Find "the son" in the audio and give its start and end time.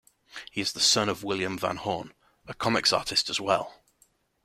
0.73-1.09